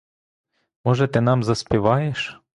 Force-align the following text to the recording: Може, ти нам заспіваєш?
Може, 0.85 1.07
ти 1.07 1.21
нам 1.21 1.43
заспіваєш? 1.43 2.39